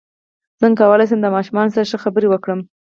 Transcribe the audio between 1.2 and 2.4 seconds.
د ماشومانو سره ښه خبرې